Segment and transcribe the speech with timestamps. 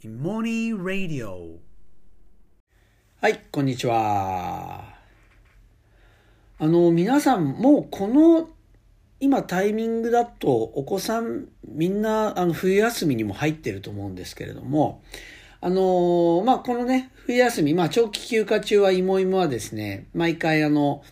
[0.00, 1.58] イモニーラディオ
[3.20, 4.94] はい、こんにちは。
[6.56, 8.48] あの、皆さん、もうこの、
[9.18, 15.02] 今タイミングだと、お子さん、みんな、あの、冬休みにも入ってると思うんですけれども、
[15.60, 21.02] あの、まあ、このね、冬休み、まあ、長期休暇中は、いもいもはですね、毎回あの、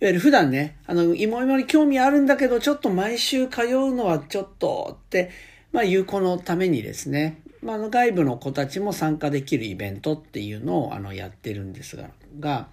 [0.00, 5.28] いわゆる普段ね、あの、いもいもに興味あるんだけど、ちょっと毎週通うのはちょっとって、
[5.70, 12.68] まあ、いう子のためにですね、まあ、の外部の子たちも参加できるイベントっていうのをあのやってるんですが、が、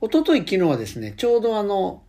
[0.00, 2.02] おととい昨日はですね、ちょうどあの、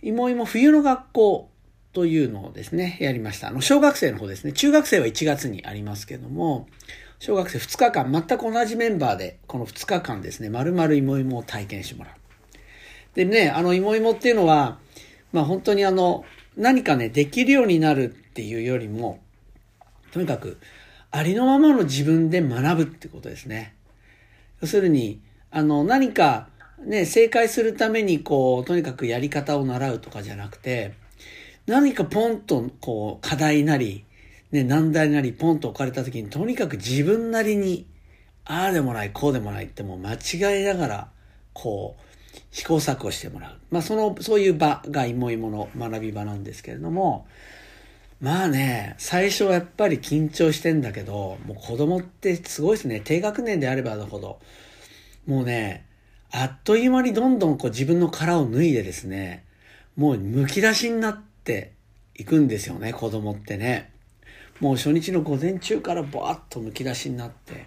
[0.00, 1.50] いもいも冬の学校
[1.92, 3.48] というのをですね、やりました。
[3.48, 4.52] あの、小学生の方ですね。
[4.52, 6.68] 中学生は1月にありますけども、
[7.18, 12.14] 小学生2日間、全く同じメンバーで、この2日間ですね、丸々いもいもを体験してもらう。
[13.16, 14.78] でね、あの、いもいもっていうのは、
[15.32, 16.24] まあ本当にあの、
[16.56, 19.18] 何かね、できるようになるっていうよりも、
[20.12, 20.58] とにかく、
[21.10, 23.74] ありのままの自分で学ぶってことですね。
[24.60, 26.48] 要するに、あの、何か、
[26.84, 30.94] ね、正解するために、こう、とにかくやり方を習うとかじゃなくて、
[31.66, 34.04] 何かポンと、こう、課題なり、
[34.52, 37.86] ね、難題なり、ポンと置かれた時に、とにかく自分なりに、
[38.44, 41.08] ああでもない、こうでもないってもう間違いながら、
[41.52, 42.08] こう、
[42.50, 43.58] 試行錯誤してもらう。
[43.70, 47.26] まあ、その、そういう場がいもいもの学び場なんですけれども、
[48.20, 53.00] まあね、最初はやっぱり緊張してんだけど、もう子供ってすごいですね。
[53.04, 54.40] 低学年であればあるほど。
[55.26, 55.86] もうね、
[56.32, 59.44] あっという間にどんどんこう自分の殻を脱いでですね、
[59.94, 61.72] もう剥き出しになって
[62.16, 63.92] いくんですよね、子供ってね。
[64.58, 67.66] もう初日の午前中からバーッと剥き出しになって。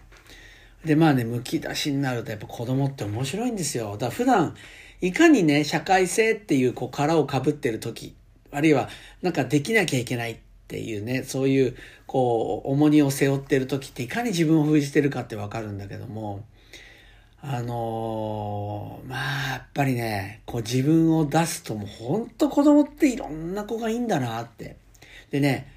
[0.84, 3.92] で、まあね、剥き出しになるとやっぱ子供って面白いんですよ。
[3.94, 4.56] だから普段、
[5.00, 8.16] いかにね、社会性っていうこう殻をかぶってる時、
[8.52, 8.90] あるいは
[9.22, 16.46] なんかできなきゃいけないっていうね、そういうこう重荷を背負ってる時っていかに自分を封じてるかってわかるんだけども、
[17.44, 24.78] あのー、まあ、やっぱりね、こう自分を出すともうほんと子供っていろんな子がいいんだなって。
[25.32, 25.74] でね、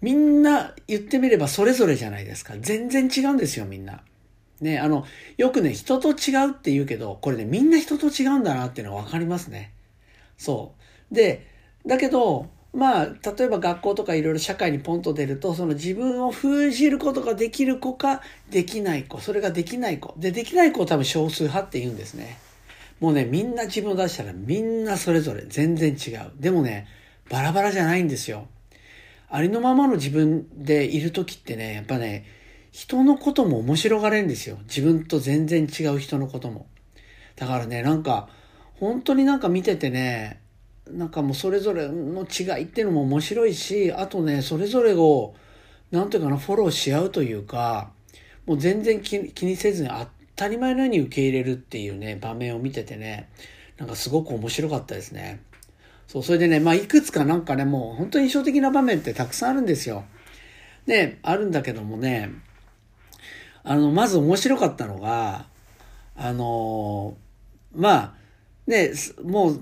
[0.00, 2.54] みんな言ってみればそれぞれじゃないですか。
[2.58, 4.02] 全然違うんですよ、みんな。
[4.60, 5.04] ね、あの、
[5.36, 9.72] よくね、人と違うって言うけど、これね、みんな人と違うんだなっていうのはわかりますね。
[10.38, 10.74] そ
[11.12, 11.14] う。
[11.14, 11.46] で、
[11.86, 18.20] だけど、まあ、例えば学校とかいろいろ社会にポンと出ると、その自分を封じることができる子か、
[18.50, 20.14] できない子、それができない子。
[20.18, 22.38] で、できない子を多分少数派って言うんですね。
[23.00, 26.32] もうね、みんな自分を出したらみんなそれぞれ全然違う。
[26.38, 26.86] でもね、
[27.30, 28.46] バラバラじゃないんですよ。
[29.28, 32.24] ありのままの自分でいる時ってね、やっぱね、
[32.72, 34.58] 人のことも面白がれるんですよ。
[34.68, 36.66] 自分と全然違う人のことも。
[37.36, 38.28] だからね、なんか、
[38.74, 40.40] 本当になんか見ててね、
[40.90, 45.34] なんかもうそれぞれの違いっていうのも面白いし、あとね、それぞれを、
[45.90, 47.90] なんていうかな、フォローし合うというか、
[48.46, 53.28] もう全然気にせずに当たり前のように受け入れるっていうね、場面を見ててね、
[53.78, 55.42] なんかすごく面白かったですね。
[56.06, 60.04] そう、それでね、まあいくつかなんかね、もう本当に印象的な場面ってたくさんあるんですよ。
[60.86, 62.30] ね、あるんだけどもね、
[63.64, 65.46] あの、まず面白かったのが、
[66.14, 67.16] あの、
[67.74, 68.14] まあ、
[68.66, 68.92] ね、
[69.24, 69.60] もう、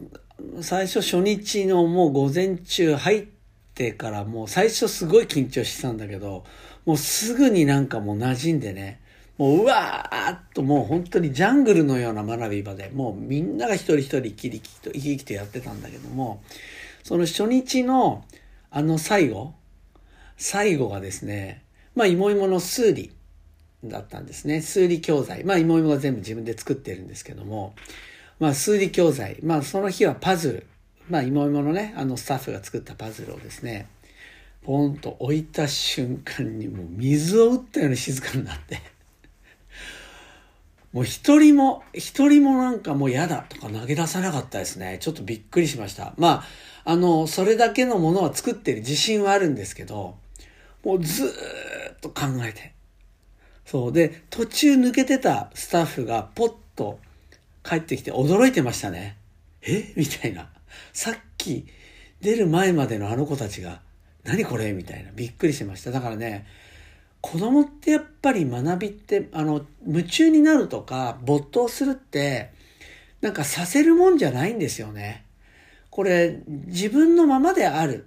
[0.61, 3.27] 最初初日のもう午前中入っ
[3.75, 6.45] てからもう最初すごい緊張してたんだけど、
[6.84, 9.00] もうすぐになんかもう馴染んでね、
[9.39, 16.43] もううわーっともう本当にジャングルのような学び場で、もうみんなが一人一人生き生きと生き生きとやってたんだけども、
[17.03, 18.25] その初日の
[18.71, 19.55] あの最後、
[20.37, 21.62] 最後がですね、
[21.95, 23.12] まあ、いもいもの数理
[23.84, 24.61] だったんですね。
[24.61, 25.45] 数理教材。
[25.45, 27.75] まあ、いもいもが全部自分で作ってるんですけども、
[28.39, 29.39] まあ、数理教材。
[29.43, 30.67] まあ、その日はパズル。
[31.09, 33.89] まあ、いもいものね、あの、スタッフが作ったパズルをですね、
[34.65, 38.81] ポンと置いた瞬間にもう水を打ったように静かになって
[40.93, 44.99] もう一人も、一人もなんかもう嫌だとか投げ出さなかったですね。
[45.01, 46.15] ちょっとびっくりしました。
[46.16, 46.45] ま
[46.84, 50.16] あ、あの、それだけのものは作ってる自信はあるんですけど、
[50.84, 51.33] もうずーっ
[52.01, 52.72] と考えて。
[53.66, 53.92] そう。
[53.92, 57.01] で、途中抜けてたスタッフがポッと
[57.65, 59.16] 帰ってきて驚いてましたね。
[59.63, 59.93] え？
[59.97, 60.51] みたいな。
[60.93, 61.66] さっき
[62.21, 63.81] 出る前までのあの子たちが、
[64.22, 64.72] 何これ？
[64.72, 65.11] みたいな。
[65.13, 65.91] びっくりしました。
[65.91, 66.47] だからね、
[67.21, 72.51] 子供ってやっぱり学びって、あの、夢中になるとか、没頭するって、
[73.22, 75.25] なんかさせるもんじゃないんですよね。
[75.89, 78.07] これ、自分のままである。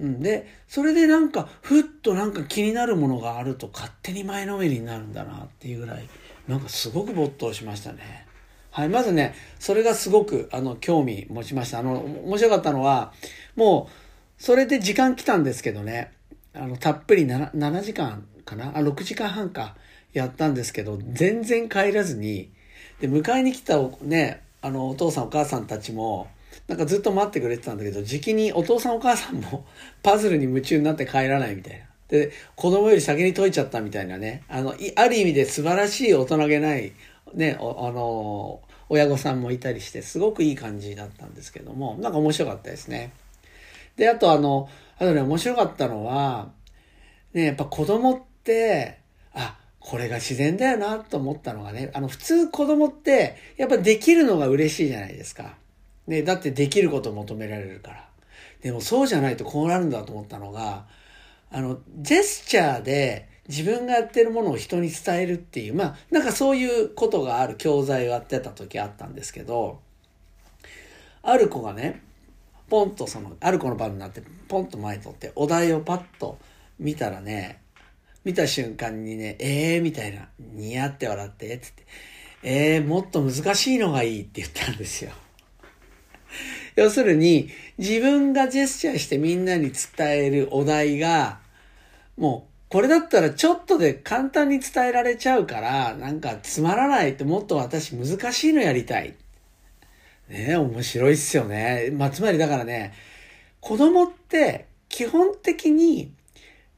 [0.00, 6.08] んで、それでなんか、ふっとなんか気になるものがあると勝手に前のめりになるんだなっていうぐらい、
[6.48, 8.26] なんかすごく没頭しましたね。
[8.74, 11.78] はい、まずね、それがすごく、あの、興味持ちました。
[11.78, 13.12] あの、面白かったのは、
[13.54, 16.10] もう、それで時間来たんですけどね、
[16.54, 18.76] あの、たっぷり 7, 7時間かな？
[18.76, 19.76] あ、6時間半か、
[20.12, 22.50] やったんですけど、全然帰らずに、
[23.00, 26.26] で、迎えに来たね、あの、お父さんお母さんたちも、
[26.66, 29.66] なんかずっと待ってくれてたんだけど、時期にお父さんお母さんも
[30.02, 31.86] パズルに夢中になって帰らないみたいな。
[32.08, 34.42] で、子供より先に解いちゃったみたいなね。
[34.48, 36.92] あの、ある意味で素晴らしい大人げない、
[37.34, 43.12] ね、あの、親御さんもいたりして、すごくいい感じだったんですけども、なんか面白かったですね。
[43.96, 46.50] で、あとあの、あとね、面白かったのは、
[47.32, 48.98] ね、やっぱ子供って、
[49.32, 55.56] あ、これが自然だよなと思ったのがね、あの、普通子供って、やっぱできるのが嬉しいじゃないですか。
[56.06, 58.08] ね、だってできることを求められるから。
[58.62, 60.86] でもそうじゃないとこうなるんだと思ったのが、
[61.50, 69.80] あの、ジェスチャーで自分がやってるものを人に伝えるっていう、まあ、なんかそういうことがある教材をやってた時あったんですけど、
[71.22, 72.02] ある子がね、
[72.68, 76.38] ポンとその、ある子の番になって、ポンと前に取って、お題をパッと
[76.78, 77.60] 見たらね、
[78.24, 81.86] 見た瞬間にね、ええー、みたいな、似やって笑って、つって、
[82.42, 85.12] ええー、もっと難しいのがいいって言ったんですよ。
[86.76, 91.40] 要するに、自分がジェスチャーしてみんなに伝えるお題が、
[92.16, 99.14] もう、これだったらちょっとで簡単に伝えられちゃうから、なんかつまらないってもっと私難しいのやりたい。
[100.28, 101.90] ね面白いっすよね。
[101.92, 102.92] まあ、つまりだからね、
[103.60, 106.12] 子供って基本的に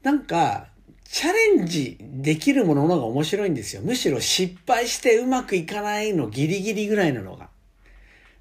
[0.03, 0.67] なんか
[1.03, 3.81] チャレンジできるものの方が面白いんですよ。
[3.81, 7.49] むしろ失敗してうまくいかないのギリギリぐらいなのが。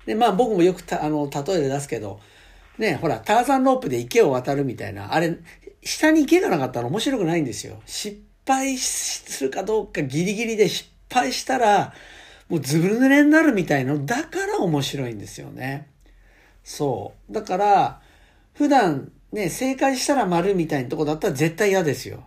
[0.04, 2.20] で、まあ僕もよくた、あの、例えで出すけど、
[2.76, 5.38] ね、ほら、ターザンロープで池を渡るみたいな、あれ、
[5.86, 7.80] 下に池がなかったら面白くないんですよ。
[7.86, 11.94] 失敗するかどうかギリギリで失敗したら、
[12.48, 15.88] もうずぶ濡れになるみたいなだから面白いんですよね。
[16.64, 17.32] そう。
[17.32, 18.00] だから、
[18.54, 22.24] 普段ね、正解したら丸みたいなとこだったら絶対嫌ですよ。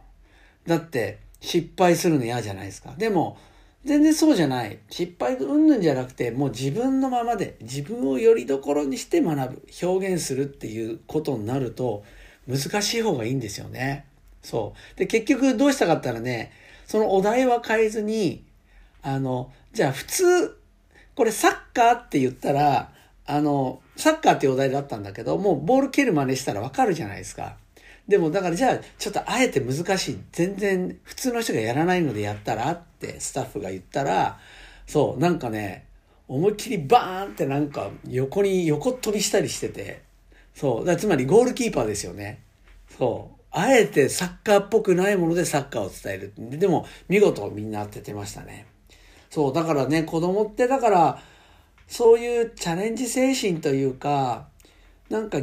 [0.65, 2.93] だって、失敗するの嫌じゃないですか。
[2.97, 3.37] でも、
[3.85, 4.77] 全然そうじゃない。
[4.89, 12.03] 失敗うんぬんじゃなくて、もう自分のままで、自分をよりどころにして学ぶ、表現するっていうことになると、
[12.49, 14.05] 難しい方がいいんですよね。
[14.41, 14.99] そう。
[14.99, 16.51] で、結局どうしたかったらね、
[16.87, 18.43] そのお題は変えずに、
[19.03, 20.57] あの、じゃあ普通、
[21.15, 22.91] これサッカーって言ったら、
[23.25, 27.57] あの、サッカーっていうお題だったんだけど、もうボール蹴る真似したらわかるじゃないですか。
[28.07, 30.19] でもだからじゃあちょっとあえて難しい。
[30.31, 34.39] 全然普通の人がやらないのでやったらってスタッフが言ったら、
[34.87, 35.85] そう、なんかね、
[36.27, 40.01] 思いっきりバーンってなんか横に横飛びしたりしてて、
[40.59, 42.41] そう、だつまりゴールキーパーですよね。
[42.97, 43.41] そう。
[43.51, 46.59] あえてサッカーっぽくないものでサッカーを伝える。
[46.59, 48.67] でも見事みんな当ててましたね。
[49.29, 51.23] そう、だからね、子供ってだから、
[51.87, 54.49] そういうチャレンジ精神というか、
[55.09, 55.39] なんか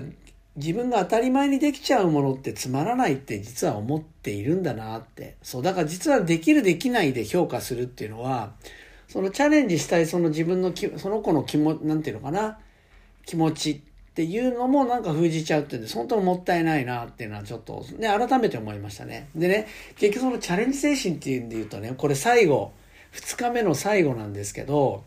[0.56, 5.36] 自分が当たり前にできちゃうものってつまらないって実は思っているんだなって。
[5.42, 8.52] そう、だから実はできるできないで評価するっていうのは、
[9.08, 12.58] そのチャレンジしたいその自分のき、その子の気持ち、なんていうのかな、
[13.24, 13.82] 気持ち
[14.16, 19.28] っていうのもなんか封じちゃうってんで、本当にもったいないなっていうのはちょっとね、改めて思いましたね。
[19.34, 19.66] でね、
[19.96, 22.72] 結局そのチャレンジ精神っていうんで言うとね、これ最後、
[23.12, 25.04] 2日目の最後なんですけど、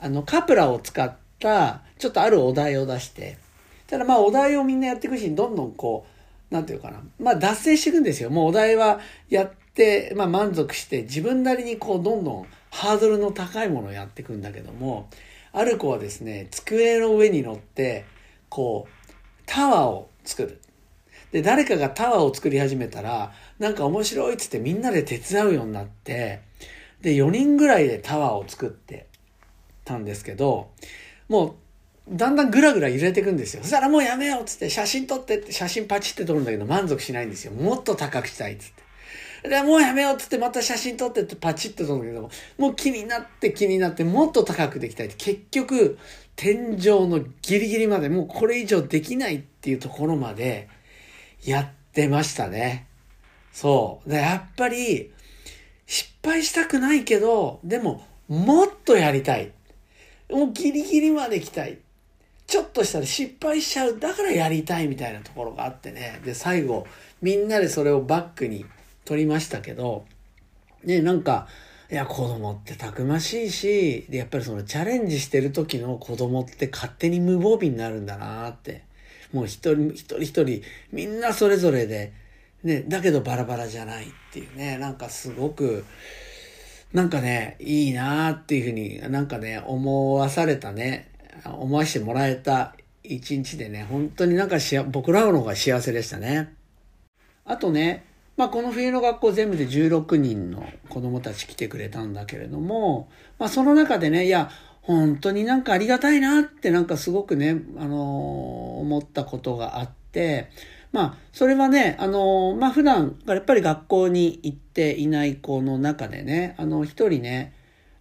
[0.00, 3.38] あの、カプラを使った、ちょっとあるお題を出して、
[3.86, 6.04] ただまあお題をみんなやっていくし、どんどんこ
[6.50, 7.00] う、なんていうかな。
[7.20, 8.30] まあ脱線していくんですよ。
[8.30, 8.98] もうお題は
[9.28, 15.08] やって、まあ満足して、自分なりにこう、どんどんハードルの高いものをやっていくんだけども、
[15.52, 18.04] ある子はですね、机の上に乗って、
[18.50, 19.12] こう、
[19.46, 20.60] タワーを作る。
[21.32, 26.40] で、誰かがタワーを作り始めたら、なんか面白いっつってみんなで手伝うようになって、
[27.00, 29.06] で、4人ぐらいでタワーを作って
[29.84, 30.70] たんですけど、
[31.28, 31.54] もう
[32.10, 33.62] だんだんぐらぐら揺れていくんですよ。
[33.62, 37.52] そしたらもうやめようっつって写真撮ってって写真パチって撮るんだけど満足しないんですよ。
[37.52, 38.72] もっと高くしたいっつっ
[39.42, 39.48] て。
[39.48, 45.98] で、もうやめようっつってまた写真撮ってってパチって撮るんだけども、もう気になって気になってもっと高くできたいって結局
[46.40, 50.70] 天井のギリギリまでもうこれ以上できないっていうところまで
[51.44, 52.86] やってましたね。
[53.52, 54.08] そう。
[54.08, 55.12] で、やっぱり
[55.84, 59.52] 失敗したくないけど、でももっとやりたい。
[60.30, 61.76] もうギリギリまで行きたい。
[62.46, 63.98] ちょっとしたら失敗しちゃう。
[63.98, 66.22] だからやりたいみたいなところがあってね。
[66.24, 66.86] で、最後、
[67.20, 68.64] みんなでそれをバックに
[69.04, 70.06] 取りましたけど、
[70.84, 71.48] ね、なんか、
[71.90, 78.84] いや、子供ってたくましいし、で、やっぱりそのチャレンジしてる時の子供って勝手に無防備になるんだなって。
[79.32, 82.12] もう一人、一人一人、みんなそれぞれで、
[82.62, 85.84] ね、だけどバラバラじゃないっていうね、なんかすごく、
[86.92, 91.10] なんかね、いいなっていうふうになんかね、思わされたね、
[91.44, 96.52] 思わせてもらえた一日でね、本当になんかし僕らの方が幸せでしたね。
[97.44, 98.04] あとね、
[98.40, 110.48] まあ、この冬の学校全部で16人の子供たち来てくれたんだけれども、まあ、その中でね、いや、本当になんかありがたいなってなんかすごくね、あの思ったことがあって、
[110.90, 117.52] まあ、それはね、あのまあ、普段、やっぱり学校に行っていない子の中でね、あの、一人ね、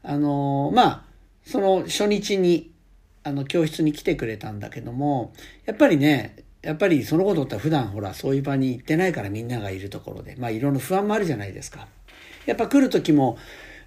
[0.03, 1.03] あのまあ、
[1.43, 2.71] その初日に、
[3.25, 5.33] あの、教室に来てくれたんだけども、
[5.65, 11.87] やっぱりね、やっぱりそのことって普段ほらそういう場に行ってないからみんながいるところで、まあいろんな不安もあるじゃないですか。
[12.45, 13.37] やっぱ来る時も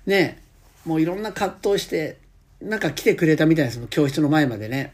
[0.07, 0.43] ね、
[0.85, 2.19] もういろんな葛藤して、
[2.61, 4.93] なんか来てくれたみたいです、その教室の前までね。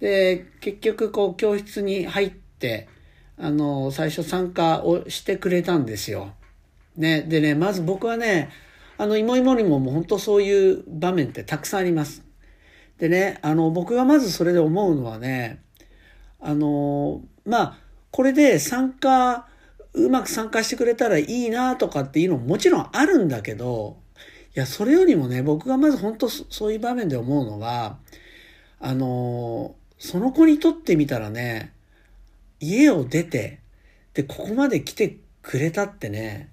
[0.00, 2.88] で、結局こう教室に入って、
[3.38, 6.32] あの、最初参加をしてくれたんですよ。
[6.96, 7.22] ね。
[7.22, 8.50] でね、まず僕はね、
[8.98, 12.24] あの、いもいもにももう本当そういう場面ってたくさんあります。
[12.98, 15.60] でね、あの、僕がまずそれで思うのはね、
[16.40, 17.78] あの、まあ、
[18.10, 19.46] これで参加、
[19.92, 23.96] うまく参加してくれたらいいなとかっていうのももちろんあるんだけど、
[24.54, 27.98] いや、それよりもね、僕がまず本当そういう場面で思うのは、
[28.80, 31.72] あの、その子にとってみたらね、
[32.60, 33.60] 家を出て、
[34.14, 36.50] で、ここまで来てくれたってね、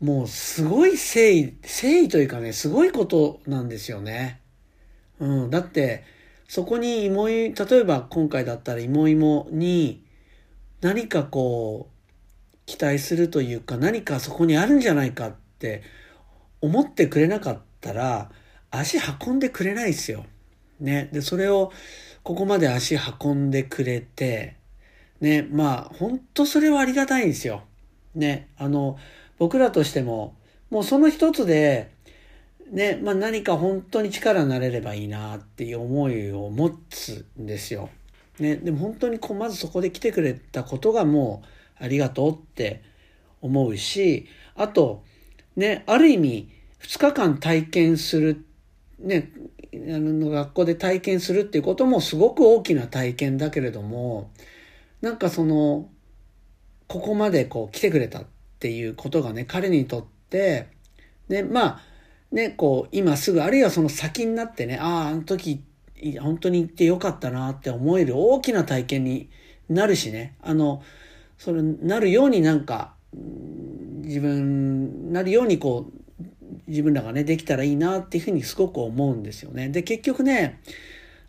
[0.00, 4.40] もうすごい誠意、誠意というかね、すごいことなんですよね。
[5.18, 5.50] うん。
[5.50, 6.04] だって、
[6.50, 10.04] そこに芋い、例えば今回だったら芋芋に
[10.80, 15.84] 何かこう、期待するというか何かそこにあるんじゃないかって
[16.60, 18.32] 思ってくれなかったら
[18.68, 20.26] 足運んでくれないですよ。
[20.80, 21.08] ね。
[21.12, 21.70] で、それを
[22.24, 24.56] ここまで足運んでくれて、
[25.20, 27.62] ね、まあ、本当それはありがたいんですよ。
[28.16, 28.98] ね、あの、
[29.38, 30.34] 僕らとしても、
[30.68, 31.92] もうその一つで、
[32.70, 37.90] ね、まあ何か本当に力になれればいいなっていう思いを持つんですよ。
[38.38, 41.42] ね、でも本当にこうまずそこで来てくれたことがも
[41.80, 42.82] うありがとうって
[43.42, 45.02] 思うし、あと、
[45.56, 46.48] ね、ある意味
[46.82, 48.44] 2日間体験する、
[48.98, 49.30] ね、
[49.74, 54.30] あの学校で体験するっていうこともすごく大きな体験だけれども、
[55.00, 55.88] なんかその、
[56.86, 58.24] ここまでこう来てくれたっ
[58.58, 60.68] ていうことがね、彼にとって、
[61.28, 61.89] ね、まあ、
[62.32, 65.62] ね、こう、今すぐ、あるいはその先になってね、ああ、あの時、
[66.20, 69.28] 本当に行ってよかったなって思える大きな体験に
[69.68, 70.82] なるしね、あの、
[71.38, 72.94] それなるようになんか、
[74.02, 76.00] 自分、なるようにこう、
[76.66, 79.68] 自分らがね、できたらいいなっていうふうにすごく思うんですよね。
[79.68, 80.60] で、結局ね、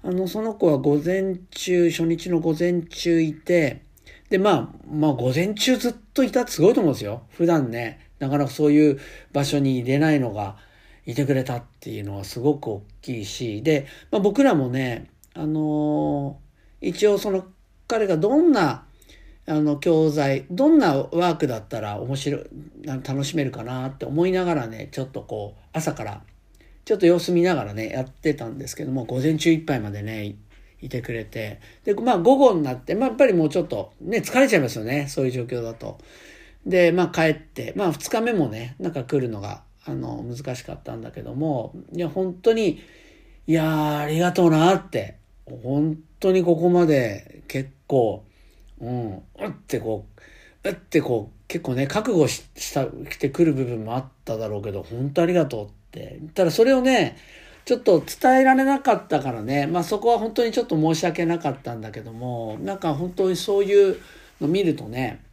[0.03, 3.81] あの、その子は午前中、初日の午前中いて、
[4.29, 7.23] で、まあ、まあ、午前中ずっといたってすごいと思うんですよ。
[7.29, 8.99] 普段ね、なかなかそういう
[9.33, 10.57] 場所に入れないのが、
[11.11, 17.45] いてくれたっていうのはすごく大きいし、で、まあ、僕らもね、あのー、一応その
[17.87, 18.85] 彼がどんな
[19.47, 22.43] あの教材、どんなワークだったら面白い、
[22.85, 26.21] 楽しめるかなって思いながらね、ちょっとこう、朝から
[26.85, 30.35] ちょっと様子見ながらね、やってたんですけども、午前中いっぱいまでね、
[30.81, 31.59] いてくれて。
[31.83, 35.99] で、まあ午後になって、まあやっぱりもうちょっとね、疲れちゃいますよね、そういう状況だと。
[36.65, 42.81] で、まあ帰って、まあ2日目もね、なんか来るのがあの、難しかったんだけども、いや、本当に、
[43.47, 45.17] いやありがとうなって、
[45.63, 48.23] 本当にここまで結構、
[48.79, 50.05] うん、うってこ
[50.63, 56.19] う、うってこう、結構ね、覚悟した、してくる部分もあっただろうけど、本当ありがとうって。
[56.33, 57.17] ただそれをね、
[57.65, 63.97] ちょっと伝えられなかったからね、まあそこは本当にちょっと申し訳なかったんだけども、なんか本当にそういう
[64.39, 65.23] の見るとね、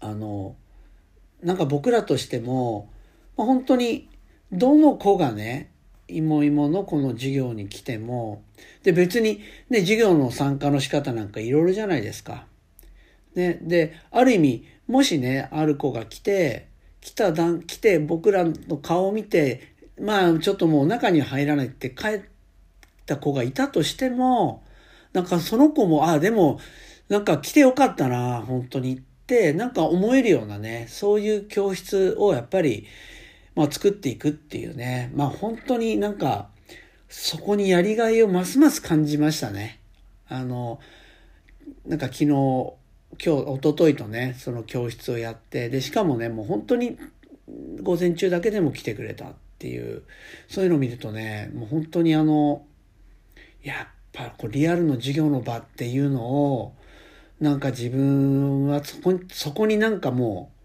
[0.00, 0.56] あの、
[1.42, 2.90] なんか僕らとしても、
[3.44, 4.08] 本当に
[4.52, 5.70] どの子がね、
[6.08, 8.42] 芋芋のこの授業に来ても、
[8.82, 12.46] で別にね、授業の参加の仕方なんかいろいろじゃないですか。
[13.34, 16.68] ね、で、ある意味、もしね、ある子が来て、
[17.00, 22.20] 来た段、来て僕らの顔を見て、まあちょっともう中に入らないって帰っ
[23.06, 24.64] た子がいたとしても、
[25.12, 26.58] なんかその子も、ああ、でも、
[27.08, 32.86] なんか来てよかったな、本当にって、なんか思えるようなね、そういう教室をやっぱり、
[33.54, 36.48] まあ、作っていくっていうね、まあ本当になんか、
[37.08, 39.80] そこにやりがいをますます感じましたね。
[40.28, 40.80] あの、
[41.84, 42.76] なんか昨日、今
[43.18, 46.98] 日、一昨日とね、その教室をやって、で、しかもね、もう本当に
[47.82, 50.04] 午前中だけでも来てくれたっていう、
[50.48, 52.64] そういうのを見るとね、もう本当にあの、
[53.62, 56.74] やっぱこうリアルの授業の場っていうのを、
[57.40, 60.59] なんか自分はそこに、そこになんかもう、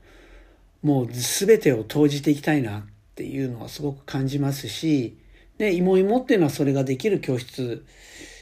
[0.85, 2.83] もう全てを投じていきたいなっ
[3.15, 5.17] ていうのはすごく感じますし、
[5.57, 7.83] ね、芋芋っていうのはそれができる教室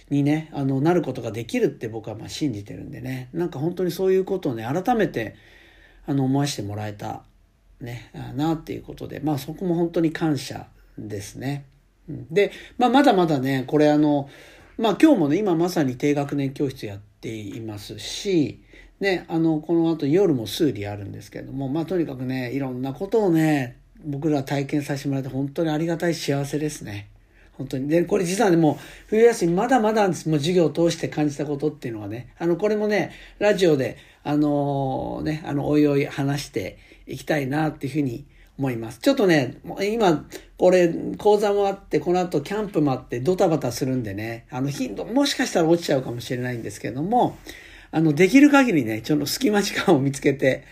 [0.09, 5.35] にね、あの、なることができるって僕はまあ信じてるんでね、なんか本当にそういうことをね、改めて、
[6.05, 7.23] あの、思わせてもらえた、
[7.79, 11.63] ね、なっていうことで、まあそこも本当に感謝ですね。
[12.09, 14.27] で、まあまだまだね、これあの、
[14.77, 18.62] まあ今日もね、今まさに低学年教室やっていますし、
[19.03, 27.09] ね、あの、この後夜も数理あるんですけれども、まあとにかくね、いろんなことをね、僕ら体験させてもらって本当にありがたい幸せですね。
[27.57, 27.87] 本当に。
[27.87, 28.75] で、これ実はね、もう、
[29.07, 38.25] 冬休みまだまだもう授業を通して感じたことっていうのはね、あの、これもね、ラジオで、あのー、ね、あの、おいおい話していきたいなっていうふうに
[38.57, 38.99] 思います。
[38.99, 39.57] ちょっとね、
[39.91, 40.25] 今、
[40.57, 47.37] これ、講座もあって、この後キャンプもあって、ドタバタするんでね、あの、頻度、もしかしたら落ちちゃうかもしれないんですけども、
[47.93, 50.63] あの、できる限りね、ちょっと隙間時間を見つけて、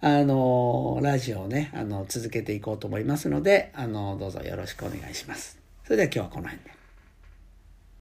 [0.00, 5.58] あの、ラジオをね、あの、続けていこうと思いますので、あの、どうぞよろしくお願いします。
[5.82, 6.77] それでは今日はこの辺で。